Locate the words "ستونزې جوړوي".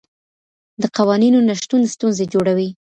1.93-2.69